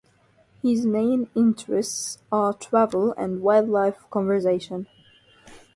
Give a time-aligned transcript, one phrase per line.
[0.63, 4.87] His main interests are travel and wildlife conservation.